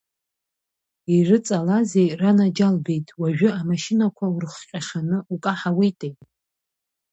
Ирыҵалазеи, 1.15 2.07
ранаџьалбеит, 2.21 3.07
уажәы 3.19 3.49
амашьынақәа 3.59 4.25
урыхҟьашаны 4.33 5.17
укаҳауеитеи… 5.33 6.13